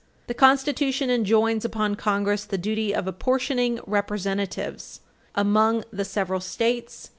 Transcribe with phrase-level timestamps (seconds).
[0.25, 5.01] The Constitution enjoins upon Congress the duty of apportioning Representatives
[5.35, 7.09] "among the several States